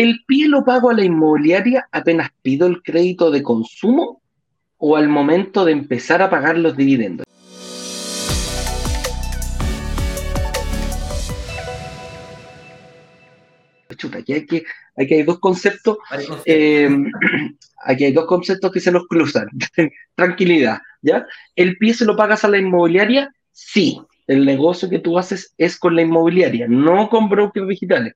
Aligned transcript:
¿el 0.00 0.24
pie 0.26 0.48
lo 0.48 0.64
pago 0.64 0.88
a 0.88 0.94
la 0.94 1.04
inmobiliaria 1.04 1.86
apenas 1.92 2.30
pido 2.40 2.66
el 2.66 2.82
crédito 2.82 3.30
de 3.30 3.42
consumo 3.42 4.22
o 4.78 4.96
al 4.96 5.08
momento 5.08 5.66
de 5.66 5.72
empezar 5.72 6.22
a 6.22 6.30
pagar 6.30 6.56
los 6.56 6.74
dividendos? 6.74 7.26
Chuta, 13.94 14.16
aquí 14.16 14.32
hay, 14.32 14.46
que, 14.46 14.64
aquí 14.96 15.12
hay 15.12 15.22
dos 15.22 15.38
conceptos. 15.38 15.98
Eh, 16.46 16.88
aquí 17.84 18.04
hay 18.04 18.12
dos 18.12 18.24
conceptos 18.24 18.72
que 18.72 18.80
se 18.80 18.90
nos 18.90 19.06
cruzan. 19.06 19.48
Tranquilidad, 20.14 20.78
¿ya? 21.02 21.26
¿El 21.54 21.76
pie 21.76 21.92
se 21.92 22.06
lo 22.06 22.16
pagas 22.16 22.42
a 22.42 22.48
la 22.48 22.56
inmobiliaria? 22.56 23.30
Sí. 23.52 24.00
El 24.26 24.46
negocio 24.46 24.88
que 24.88 25.00
tú 25.00 25.18
haces 25.18 25.52
es 25.58 25.78
con 25.78 25.94
la 25.94 26.00
inmobiliaria, 26.00 26.66
no 26.66 27.10
con 27.10 27.28
brokers 27.28 27.68
digitales. 27.68 28.14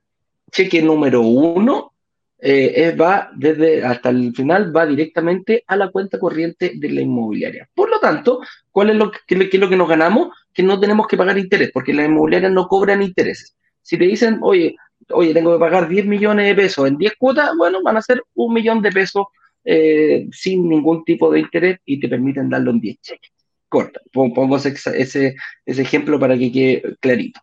Cheque 0.51 0.81
número 0.81 1.21
uno 1.21 1.93
eh, 2.37 2.95
va 2.99 3.31
desde 3.35 3.83
hasta 3.83 4.09
el 4.09 4.33
final, 4.35 4.75
va 4.75 4.85
directamente 4.85 5.63
a 5.67 5.75
la 5.75 5.89
cuenta 5.89 6.19
corriente 6.19 6.73
de 6.75 6.89
la 6.89 7.01
inmobiliaria. 7.01 7.67
Por 7.73 7.89
lo 7.89 7.99
tanto, 7.99 8.41
¿cuál 8.71 8.91
es 8.91 8.95
lo 8.97 9.11
que, 9.11 9.19
es 9.27 9.59
lo 9.59 9.69
que 9.69 9.77
nos 9.77 9.89
ganamos? 9.89 10.29
Que 10.53 10.61
no 10.61 10.79
tenemos 10.79 11.07
que 11.07 11.17
pagar 11.17 11.37
interés, 11.37 11.71
porque 11.73 11.93
las 11.93 12.05
inmobiliarias 12.05 12.51
no 12.51 12.67
cobran 12.67 13.01
intereses. 13.01 13.55
Si 13.81 13.97
te 13.97 14.05
dicen, 14.05 14.39
oye, 14.41 14.75
oye, 15.09 15.33
tengo 15.33 15.53
que 15.53 15.59
pagar 15.59 15.87
10 15.87 16.05
millones 16.05 16.47
de 16.47 16.55
pesos 16.55 16.87
en 16.87 16.97
10 16.97 17.13
cuotas, 17.17 17.51
bueno, 17.57 17.81
van 17.83 17.97
a 17.97 18.01
ser 18.01 18.21
un 18.35 18.53
millón 18.53 18.81
de 18.81 18.91
pesos 18.91 19.25
eh, 19.63 20.27
sin 20.31 20.69
ningún 20.69 21.03
tipo 21.03 21.31
de 21.31 21.39
interés 21.39 21.79
y 21.85 21.99
te 21.99 22.07
permiten 22.07 22.49
darlo 22.49 22.71
en 22.71 22.79
10 22.79 23.01
cheques. 23.01 23.31
Corta, 23.67 23.99
pongo 24.13 24.57
ese, 24.57 24.75
ese, 24.93 25.35
ejemplo 25.65 26.19
para 26.19 26.37
que 26.37 26.51
quede 26.51 26.95
clarito. 26.99 27.41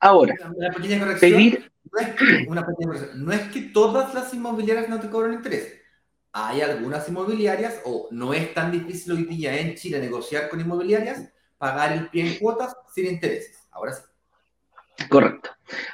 Ahora, 0.00 0.34
pedir... 1.20 1.71
No 1.92 3.32
es, 3.32 3.42
que, 3.50 3.60
todas 3.60 4.14
las 4.14 4.32
inmobiliarias 4.32 4.88
no 4.88 4.98
te 4.98 5.10
cobran 5.10 5.34
interés. 5.34 5.74
Hay 6.32 6.62
algunas 6.62 7.06
inmobiliarias, 7.08 7.80
o 7.84 8.08
no 8.10 8.32
es 8.32 8.54
tan 8.54 8.72
difícil 8.72 9.12
hoy 9.12 9.24
día 9.24 9.58
en 9.58 9.74
Chile 9.74 10.00
negociar 10.00 10.48
con 10.48 10.60
inmobiliarias, 10.60 11.28
pagar 11.58 11.92
el 11.92 12.08
pie 12.08 12.26
en 12.26 12.38
cuotas 12.38 12.74
sin 12.94 13.06
intereses. 13.06 13.58
Ahora 13.70 13.92
sí. 13.92 14.02
Correcto. 15.08 15.50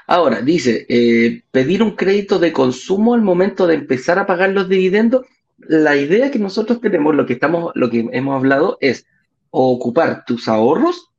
Ahora, 0.06 0.40
dice, 0.40 0.86
eh, 0.88 1.42
pedir 1.50 1.82
un 1.82 1.96
crédito 1.96 2.38
de 2.38 2.52
consumo 2.52 3.14
al 3.14 3.22
momento 3.22 3.66
de 3.66 3.74
empezar 3.74 4.18
a 4.18 4.26
pagar 4.26 4.50
los 4.50 4.68
dividendos. 4.68 5.26
La 5.58 5.96
idea 5.96 6.30
que 6.30 6.38
nosotros 6.38 6.80
tenemos, 6.80 7.14
lo 7.14 7.26
que, 7.26 7.32
estamos, 7.32 7.72
lo 7.74 7.90
que 7.90 8.08
hemos 8.12 8.36
hablado 8.36 8.78
es 8.80 9.06
ocupar 9.50 10.24
tus 10.24 10.46
ahorros 10.46 11.10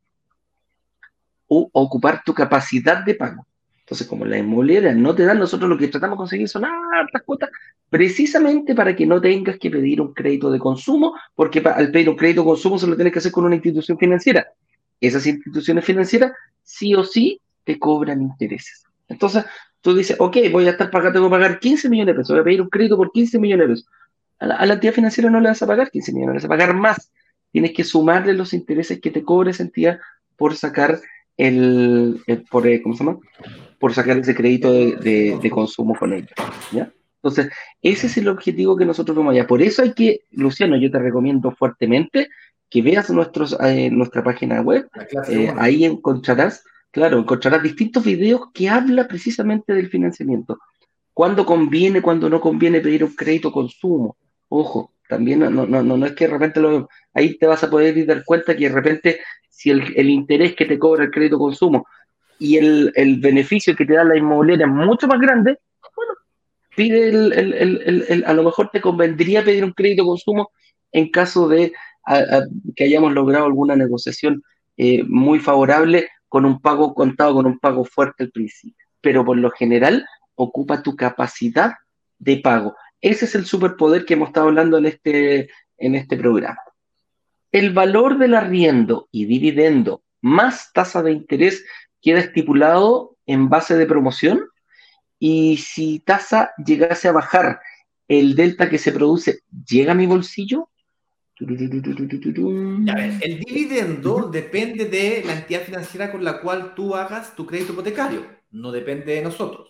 o 1.47 1.69
ocupar 1.73 2.23
tu 2.23 2.33
capacidad 2.33 3.03
de 3.03 3.15
pago. 3.15 3.48
Entonces, 3.89 4.05
como 4.05 4.23
la 4.23 4.37
inmobiliaria 4.37 4.93
no 4.93 5.15
te 5.15 5.25
dan, 5.25 5.39
nosotros 5.39 5.67
lo 5.67 5.75
que 5.75 5.87
tratamos 5.87 6.15
de 6.15 6.17
conseguir 6.17 6.47
son 6.47 6.63
hartas 6.63 7.23
cuotas, 7.23 7.49
precisamente 7.89 8.75
para 8.75 8.95
que 8.95 9.07
no 9.07 9.19
tengas 9.19 9.57
que 9.57 9.71
pedir 9.71 9.99
un 9.99 10.13
crédito 10.13 10.51
de 10.51 10.59
consumo, 10.59 11.15
porque 11.33 11.57
al 11.57 11.89
pedir 11.89 12.07
un 12.07 12.15
crédito 12.15 12.41
de 12.41 12.49
consumo 12.49 12.77
se 12.77 12.85
lo 12.85 12.95
tienes 12.95 13.11
que 13.11 13.17
hacer 13.17 13.31
con 13.31 13.45
una 13.45 13.55
institución 13.55 13.97
financiera. 13.97 14.45
Esas 15.01 15.25
instituciones 15.25 15.83
financieras 15.83 16.33
sí 16.61 16.93
o 16.93 17.03
sí 17.03 17.41
te 17.63 17.79
cobran 17.79 18.21
intereses. 18.21 18.83
Entonces, 19.07 19.43
tú 19.81 19.95
dices, 19.95 20.17
ok, 20.19 20.37
voy 20.51 20.67
a 20.67 20.69
estar 20.69 20.91
pagando, 20.91 21.13
tengo 21.13 21.27
que 21.27 21.41
pagar 21.41 21.59
15 21.59 21.89
millones 21.89 22.13
de 22.13 22.19
pesos, 22.19 22.35
voy 22.35 22.41
a 22.41 22.43
pedir 22.43 22.61
un 22.61 22.69
crédito 22.69 22.95
por 22.95 23.11
15 23.11 23.39
millones 23.39 23.67
de 23.67 23.73
pesos. 23.73 23.89
A 24.37 24.67
la, 24.67 24.73
entidad 24.75 24.93
financiera 24.93 25.31
no 25.31 25.39
le 25.39 25.49
vas 25.49 25.63
a 25.63 25.65
pagar 25.65 25.89
15 25.89 26.13
millones, 26.13 26.33
le 26.33 26.37
vas 26.37 26.45
a 26.45 26.47
pagar 26.47 26.75
más. 26.75 27.11
Tienes 27.51 27.73
que 27.73 27.83
sumarle 27.83 28.33
los 28.33 28.53
intereses 28.53 29.01
que 29.01 29.09
te 29.09 29.23
cobre 29.23 29.49
esa 29.49 29.63
entidad 29.63 29.99
por 30.37 30.55
sacar 30.55 30.99
el, 31.39 32.21
por, 32.49 32.67
eh, 32.67 32.81
¿cómo 32.81 32.95
se 32.95 33.03
llama? 33.03 33.19
Por 33.79 33.93
sacar 33.93 34.17
ese 34.17 34.35
crédito 34.35 34.71
de, 34.71 35.49
consumo 35.51 35.95
con 35.95 36.13
ellos. 36.13 36.31
¿ya? 36.71 36.91
Entonces, 37.15 37.49
ese 37.81 38.07
es 38.07 38.17
el 38.17 38.27
objetivo 38.27 38.75
que 38.75 38.85
nosotros 38.85 39.17
vamos 39.17 39.31
allá. 39.33 39.47
Por 39.47 39.61
eso 39.61 39.81
hay 39.81 39.93
que, 39.93 40.21
Luciano, 40.31 40.77
yo 40.77 40.91
te 40.91 40.99
recomiendo 40.99 41.51
fuertemente 41.51 42.29
que 42.69 42.81
veas 42.81 43.09
nuestros, 43.09 43.57
eh, 43.63 43.89
nuestra 43.89 44.23
página 44.23 44.61
web. 44.61 44.87
Eh, 45.27 45.53
ahí 45.57 45.85
encontrarás 45.85 46.63
Claro, 46.91 47.19
encontrarás 47.19 47.61
distintos 47.61 48.03
videos 48.03 48.49
que 48.53 48.67
habla 48.67 49.07
precisamente 49.07 49.73
del 49.73 49.89
financiamiento. 49.89 50.57
Cuándo 51.13 51.45
conviene, 51.45 52.01
cuándo 52.01 52.29
no 52.29 52.41
conviene 52.41 52.81
pedir 52.81 53.03
un 53.03 53.15
crédito 53.15 53.51
consumo. 53.51 54.17
Ojo, 54.47 54.93
también 55.09 55.39
no, 55.39 55.49
no, 55.49 55.65
no, 55.65 55.97
no 55.97 56.05
es 56.05 56.13
que 56.13 56.27
de 56.27 56.33
repente 56.33 56.59
lo, 56.59 56.87
ahí 57.15 57.35
te 57.35 57.47
vas 57.47 57.63
a 57.63 57.69
poder 57.69 58.05
dar 58.05 58.23
cuenta 58.23 58.55
que 58.55 58.69
de 58.69 58.75
repente 58.75 59.19
si 59.49 59.71
el, 59.71 60.09
interés 60.09 60.55
que 60.55 60.65
te 60.65 60.77
cobra 60.77 61.05
el 61.05 61.11
crédito 61.11 61.39
consumo 61.39 61.87
y 62.37 62.57
el, 62.57 63.19
beneficio 63.19 63.75
que 63.75 63.85
te 63.85 63.95
da 63.95 64.03
la 64.03 64.15
inmobiliaria 64.15 64.67
es 64.67 64.71
mucho 64.71 65.07
más 65.07 65.19
grande, 65.19 65.57
bueno, 65.95 66.13
pide 66.75 67.09
el, 67.09 68.23
a 68.25 68.33
lo 68.33 68.43
mejor 68.43 68.69
te 68.71 68.79
convendría 68.79 69.43
pedir 69.43 69.65
un 69.65 69.73
crédito 69.73 70.05
consumo 70.05 70.51
en 70.91 71.09
caso 71.09 71.49
de 71.49 71.73
que 72.75 72.83
hayamos 72.83 73.11
logrado 73.11 73.47
alguna 73.47 73.75
negociación 73.75 74.43
eh, 74.77 75.03
muy 75.03 75.39
favorable 75.39 76.07
con 76.29 76.45
un 76.45 76.61
pago 76.61 76.93
contado, 76.93 77.33
con 77.33 77.47
un 77.47 77.59
pago 77.59 77.83
fuerte 77.83 78.23
al 78.23 78.31
principio. 78.31 78.85
Pero 79.01 79.25
por 79.25 79.37
lo 79.37 79.49
general 79.49 80.05
ocupa 80.35 80.83
tu 80.83 80.95
capacidad 80.95 81.73
de 82.19 82.37
pago. 82.37 82.75
Ese 83.01 83.25
es 83.25 83.35
el 83.35 83.45
superpoder 83.45 84.05
que 84.05 84.15
hemos 84.15 84.29
estado 84.29 84.47
hablando 84.47 84.77
en 84.77 84.85
este, 84.85 85.49
en 85.77 85.95
este 85.95 86.17
programa. 86.17 86.59
El 87.51 87.71
valor 87.71 88.17
del 88.17 88.35
arriendo 88.35 89.07
y 89.11 89.25
dividendo 89.25 90.03
más 90.21 90.71
tasa 90.73 91.01
de 91.01 91.11
interés 91.11 91.65
queda 92.01 92.19
estipulado 92.19 93.17
en 93.25 93.49
base 93.49 93.75
de 93.75 93.85
promoción 93.85 94.41
y 95.17 95.57
si 95.57 95.99
tasa 95.99 96.51
llegase 96.63 97.07
a 97.07 97.13
bajar, 97.13 97.59
el 98.07 98.35
delta 98.35 98.69
que 98.69 98.77
se 98.77 98.91
produce 98.91 99.41
llega 99.65 99.91
a 99.91 99.95
mi 99.95 100.05
bolsillo 100.05 100.69
el 101.39 103.39
dividendo 103.39 104.29
depende 104.29 104.85
de 104.85 105.23
la 105.25 105.37
entidad 105.37 105.61
financiera 105.61 106.11
con 106.11 106.23
la 106.23 106.41
cual 106.41 106.75
tú 106.75 106.95
hagas 106.95 107.33
tu 107.33 107.45
crédito 107.45 107.71
hipotecario, 107.71 108.25
no 108.51 108.71
depende 108.71 109.13
de 109.13 109.21
nosotros. 109.21 109.69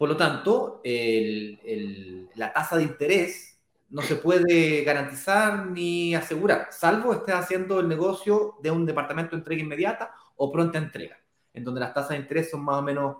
Por 0.00 0.08
lo 0.08 0.16
tanto, 0.16 0.80
la 0.82 2.52
tasa 2.54 2.78
de 2.78 2.84
interés 2.84 3.60
no 3.90 4.00
se 4.00 4.16
puede 4.16 4.82
garantizar 4.82 5.66
ni 5.66 6.14
asegurar, 6.14 6.68
salvo 6.70 7.12
estés 7.12 7.34
haciendo 7.34 7.80
el 7.80 7.86
negocio 7.86 8.54
de 8.62 8.70
un 8.70 8.86
departamento 8.86 9.32
de 9.32 9.40
entrega 9.40 9.60
inmediata 9.60 10.14
o 10.36 10.50
pronta 10.50 10.78
entrega, 10.78 11.18
en 11.52 11.64
donde 11.64 11.80
las 11.80 11.92
tasas 11.92 12.12
de 12.12 12.16
interés 12.16 12.50
son 12.50 12.64
más 12.64 12.78
o 12.78 12.82
menos 12.82 13.16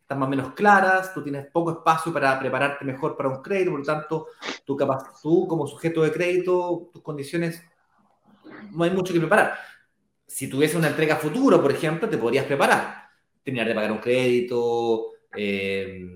están 0.00 0.18
más 0.18 0.28
o 0.28 0.30
menos 0.30 0.54
claras, 0.54 1.12
tú 1.12 1.22
tienes 1.22 1.48
poco 1.52 1.72
espacio 1.72 2.10
para 2.14 2.40
prepararte 2.40 2.86
mejor 2.86 3.14
para 3.14 3.28
un 3.28 3.42
crédito, 3.42 3.72
por 3.72 3.80
lo 3.80 3.84
tanto, 3.84 4.28
tú, 4.64 4.78
tú 5.22 5.46
como 5.46 5.66
sujeto 5.66 6.00
de 6.00 6.12
crédito, 6.12 6.88
tus 6.94 7.02
condiciones, 7.02 7.62
no 8.70 8.84
hay 8.84 8.90
mucho 8.90 9.12
que 9.12 9.20
preparar. 9.20 9.52
Si 10.26 10.48
tuviese 10.48 10.78
una 10.78 10.88
entrega 10.88 11.16
futuro, 11.16 11.60
por 11.60 11.72
ejemplo, 11.72 12.08
te 12.08 12.16
podrías 12.16 12.46
preparar. 12.46 13.06
Terminar 13.42 13.68
de 13.68 13.74
pagar 13.74 13.92
un 13.92 13.98
crédito, 13.98 15.12
eh, 15.36 16.06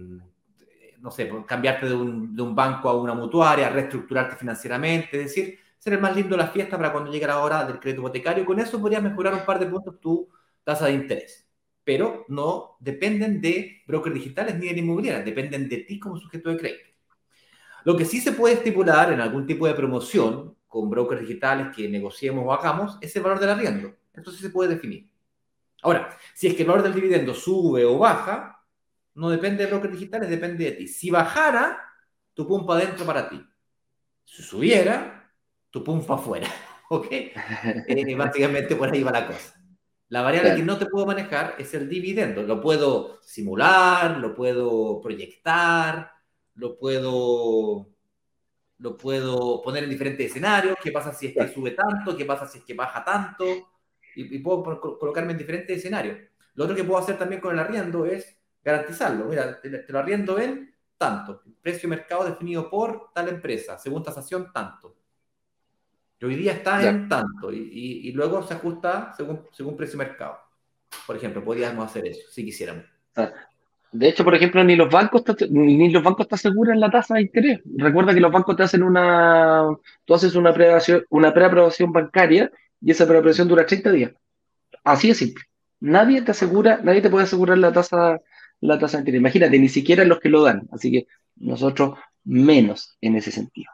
no 1.01 1.11
sé, 1.11 1.31
cambiarte 1.47 1.87
de 1.87 1.95
un, 1.95 2.35
de 2.35 2.43
un, 2.43 2.55
banco 2.55 2.89
a 2.89 3.01
una 3.01 3.15
mutuaria, 3.15 3.71
reestructurarte 3.71 4.37
financieramente, 4.37 5.17
es 5.19 5.25
decir, 5.25 5.59
ser 5.79 5.95
el 5.95 6.01
más 6.01 6.15
lindo 6.15 6.37
de 6.37 6.43
la 6.43 6.49
fiesta 6.49 6.77
para 6.77 6.93
cuando 6.93 7.11
llegue 7.11 7.27
la 7.27 7.39
hora 7.39 7.65
del 7.65 7.81
crédito 7.81 8.03
hipotecario. 8.03 8.45
Con 8.45 8.61
eso 8.61 8.81
podrías 8.81 9.03
mejorar 9.03 9.35
un 9.35 9.45
par 9.47 9.59
de 9.59 9.67
puntos 9.67 10.01
tu 10.01 10.29
tasa 10.65 10.87
de 10.87 10.93
interés 10.93 11.51
pero 11.91 12.25
no 12.29 12.77
dependen 12.79 13.41
de 13.41 13.83
brokers 13.87 14.15
digitales 14.15 14.57
ni 14.57 14.69
de 14.69 14.79
inmobiliarias, 14.79 15.25
dependen 15.25 15.69
de 15.69 15.79
ti 15.79 15.99
como 15.99 16.17
sujeto 16.17 16.51
de 16.51 16.57
crédito. 16.57 16.91
Lo 17.85 17.97
que 17.97 18.05
sí 18.05 18.21
se 18.21 18.31
puede 18.31 18.55
estipular 18.55 19.13
en 19.13 19.21
algún 19.21 19.45
tipo 19.45 19.67
de 19.67 19.75
promoción 19.75 20.55
con 20.69 20.89
brokers 20.89 21.23
digitales 21.23 21.75
que 21.75 21.89
negociemos 21.89 22.45
o 22.47 22.53
hagamos 22.53 22.99
es 23.01 23.17
el 23.17 23.23
valor 23.23 23.41
del 23.41 23.51
arriendo. 23.51 23.93
Sí 24.25 24.37
se 24.37 24.51
puede 24.51 24.75
definir. 24.75 25.11
Ahora, 25.83 26.17
si 26.33 26.47
es 26.47 26.55
que 26.55 26.63
el 26.63 26.69
valor 26.69 26.85
del 26.85 26.95
dividendo 26.95 27.35
sube 27.35 27.85
o 27.85 27.99
baja, 27.99 28.60
no 29.21 29.29
depende 29.29 29.65
de 29.65 29.71
brokers 29.71 29.93
digitales, 29.93 30.31
depende 30.31 30.65
de 30.65 30.73
ti. 30.73 30.89
Si 30.89 31.11
bajara, 31.11 31.79
tu 32.33 32.49
pum 32.49 32.65
para 32.67 32.81
adentro 32.81 33.05
para 33.05 33.29
ti. 33.29 33.39
Si 34.25 34.43
subiera, 34.43 35.31
tu 35.69 35.85
pum 35.85 36.03
para 36.07 36.19
afuera. 36.19 36.49
¿Ok? 36.89 37.09
Eh, 37.13 38.15
básicamente 38.17 38.75
por 38.77 38.91
ahí 38.91 39.03
va 39.03 39.13
la 39.13 39.27
cosa. 39.27 39.63
La 40.09 40.23
variable 40.23 40.57
que 40.57 40.63
no 40.63 40.79
te 40.79 40.87
puedo 40.87 41.05
manejar 41.05 41.55
es 41.59 41.75
el 41.75 41.87
dividendo. 41.87 42.43
Lo 42.43 42.63
puedo 42.63 43.21
simular, 43.23 44.17
lo 44.17 44.35
puedo 44.35 45.03
proyectar, 45.03 46.13
lo 46.55 46.79
puedo, 46.79 47.91
lo 48.79 48.97
puedo 48.97 49.61
poner 49.61 49.85
en 49.85 49.91
diferentes 49.91 50.31
escenarios. 50.31 50.79
¿Qué 50.83 50.93
pasa 50.93 51.13
si 51.13 51.27
es 51.27 51.35
que 51.35 51.47
sube 51.49 51.73
tanto? 51.73 52.17
¿Qué 52.17 52.25
pasa 52.25 52.47
si 52.47 52.59
es 52.59 52.65
que 52.65 52.73
baja 52.73 53.05
tanto? 53.05 53.45
Y, 54.17 54.39
puedo 54.39 54.81
colocarme 54.99 55.33
en 55.33 55.39
diferentes 55.39 55.77
escenarios. 55.77 56.19
Lo 56.55 56.65
otro 56.65 56.75
que 56.75 56.85
puedo 56.85 56.99
hacer 56.99 57.19
también 57.19 57.43
con 57.43 57.53
el 57.53 57.61
arriendo 57.61 58.07
es 58.07 58.40
garantizarlo. 58.63 59.27
Mira, 59.27 59.61
te, 59.61 59.71
te 59.71 59.93
lo 59.93 59.99
arriendo 59.99 60.39
en 60.39 60.75
tanto. 60.99 61.43
El 61.47 61.55
precio 61.55 61.89
de 61.89 61.97
mercado 61.97 62.25
definido 62.25 62.69
por 62.69 63.13
tal 63.13 63.29
empresa, 63.29 63.79
según 63.79 64.03
tasación, 64.03 64.53
tanto 64.53 64.97
hoy 66.27 66.37
día 66.37 66.53
está 66.53 66.89
en 66.89 67.09
tanto 67.09 67.53
y, 67.53 68.13
luego 68.13 68.43
se 68.43 68.55
ajusta 68.55 69.13
según, 69.17 69.43
según 69.53 69.77
precio 69.77 69.99
mercado. 69.99 70.39
Por 71.07 71.17
ejemplo, 71.17 71.45
podríamos 71.45 71.85
hacer 71.87 72.07
eso 72.07 72.29
si 72.31 72.45
quisiéramos. 72.45 72.85
De 73.93 74.09
hecho, 74.09 74.23
por 74.23 74.35
ejemplo, 74.35 74.63
ni 74.63 74.77
los 74.77 74.91
bancos 74.91 75.25
ni 75.51 75.91
los 75.91 76.03
bancos 76.03 76.29
te 76.29 76.35
aseguran 76.35 76.79
la 76.79 76.91
tasa 76.91 77.15
de 77.15 77.23
interés. 77.23 77.61
Recuerda 77.77 78.15
que 78.15 78.21
los 78.21 78.31
bancos 78.31 78.57
te 78.57 78.63
hacen 78.63 78.83
una, 78.83 79.67
tú 80.05 80.15
haces 80.15 80.35
una 80.35 80.53
preaprobación, 80.53 81.05
una 81.11 81.33
preaprobación 81.33 81.93
bancaria 81.93 82.51
y 82.81 82.91
esa 82.91 83.07
preaprobación 83.07 83.49
dura 83.49 83.67
30 83.67 83.91
días. 83.91 84.13
Así 84.85 85.09
de 85.09 85.15
simple. 85.15 85.45
Nadie 85.81 86.23
te 86.23 86.33
asegura, 86.33 86.81
nadie 86.83 87.01
te 87.01 87.11
puede 87.11 87.25
asegurar 87.25 87.57
la 87.59 87.73
tasa, 87.73 88.21
la 88.61 88.79
tasa 88.79 88.99
interés. 88.99 89.21
Imagínate, 89.21 89.59
ni 89.59 89.69
siquiera 89.69 90.05
los 90.05 90.21
que 90.21 90.29
lo 90.29 90.43
dan. 90.43 90.69
Así 90.73 90.91
que 90.91 91.07
nosotros 91.37 91.99
menos 92.25 92.97
en 93.01 93.17
ese 93.17 93.31
sentido. 93.31 93.71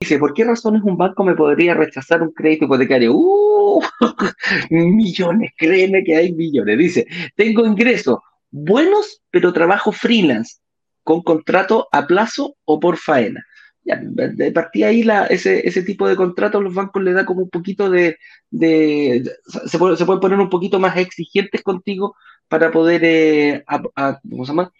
Dice, 0.00 0.18
¿por 0.18 0.32
qué 0.32 0.44
razones 0.44 0.82
un 0.84 0.96
banco 0.96 1.24
me 1.24 1.34
podría 1.34 1.74
rechazar 1.74 2.22
un 2.22 2.32
crédito 2.32 2.66
hipotecario? 2.66 3.12
¡Uh! 3.14 3.82
millones, 4.70 5.52
créeme 5.56 6.04
que 6.04 6.16
hay 6.16 6.32
millones. 6.32 6.78
Dice, 6.78 7.06
tengo 7.34 7.66
ingresos 7.66 8.18
buenos, 8.50 9.20
pero 9.30 9.52
trabajo 9.52 9.92
freelance, 9.92 10.58
con 11.02 11.22
contrato 11.22 11.88
a 11.90 12.06
plazo 12.06 12.56
o 12.64 12.78
por 12.78 12.96
faena. 12.96 13.44
Ya, 13.88 13.96
de 14.02 14.52
partida 14.52 14.88
ahí 14.88 15.02
la, 15.02 15.24
ese, 15.26 15.66
ese 15.66 15.82
tipo 15.82 16.06
de 16.06 16.14
contratos 16.14 16.62
los 16.62 16.74
bancos 16.74 17.02
le 17.02 17.14
da 17.14 17.24
como 17.24 17.40
un 17.44 17.48
poquito 17.48 17.88
de... 17.88 18.18
se, 18.50 19.26
se 19.66 19.78
pueden 19.78 20.20
poner 20.20 20.38
un 20.38 20.50
poquito 20.50 20.78
más 20.78 20.94
exigentes 20.98 21.62
contigo 21.62 22.14
para 22.48 22.70
poder, 22.70 23.00
eh, 23.04 23.64
¿cómo 24.28 24.44
se 24.44 24.52
llama? 24.52 24.72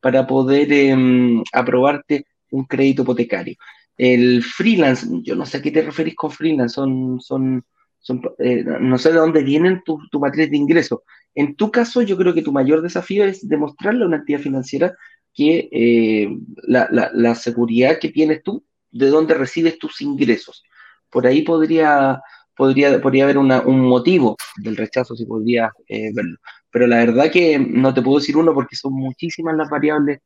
Para 0.00 0.28
poder 0.28 0.72
em, 0.72 1.42
aprobarte 1.52 2.26
un 2.50 2.64
crédito 2.64 3.02
hipotecario. 3.02 3.56
El 3.96 4.44
freelance, 4.44 5.08
yo 5.22 5.34
no 5.34 5.44
sé 5.44 5.58
a 5.58 5.62
qué 5.62 5.72
te 5.72 5.82
referís 5.82 6.14
con 6.14 6.30
freelance, 6.30 6.74
son, 6.76 7.20
son, 7.20 7.64
eh, 8.38 8.64
no 8.80 8.96
sé 8.96 9.10
de 9.10 9.18
dónde 9.18 9.42
vienen 9.42 9.82
tu, 9.84 9.98
tu 10.10 10.20
matriz 10.20 10.50
de 10.50 10.56
ingresos. 10.56 11.00
En 11.34 11.56
tu 11.56 11.72
caso, 11.72 12.02
yo 12.02 12.16
creo 12.16 12.32
que 12.32 12.42
tu 12.42 12.52
mayor 12.52 12.80
desafío 12.80 13.24
es 13.24 13.48
demostrarle 13.48 14.04
a 14.04 14.06
una 14.06 14.18
entidad 14.18 14.38
financiera 14.38 14.94
que 15.34 15.68
eh, 15.72 16.28
la, 16.64 17.34
seguridad 17.34 17.98
que 17.98 18.10
tienes 18.10 18.42
tú, 18.42 18.64
de 18.90 19.08
dónde 19.08 19.34
recibes 19.34 19.78
tus 19.78 20.00
ingresos. 20.00 20.62
Por 21.10 21.26
ahí 21.26 21.42
podría, 21.42 22.20
podría, 22.56 23.00
podría 23.00 23.24
haber 23.24 23.38
un 23.38 23.80
motivo 23.80 24.36
del 24.56 24.76
rechazo, 24.76 25.16
si 25.16 25.24
podría 25.26 25.72
eh, 25.88 26.10
verlo. 26.14 26.36
Pero 26.70 26.86
la 26.86 26.96
verdad 26.96 27.30
que 27.30 27.58
no 27.58 27.92
te 27.92 28.00
puedo 28.00 28.18
decir 28.18 28.36
uno 28.36 28.54
porque 28.54 28.76
son 28.76 28.94
muchísimas 28.94 29.56
las 29.56 29.68
variables 29.68 30.20